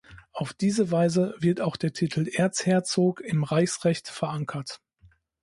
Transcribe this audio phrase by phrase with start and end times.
[0.33, 4.81] Auf diese Weise wird auch der Titel Erzherzog im Reichsrecht verankert.